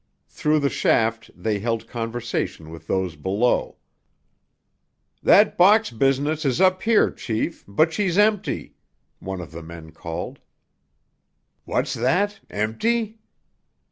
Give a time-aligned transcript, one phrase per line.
[0.27, 3.77] Through the shaft they held conversation with those below.
[5.21, 8.73] "That box business is up here, chief, but she's empty,"
[9.19, 10.39] one of the men called.
[11.65, 13.19] "What's that—empty?"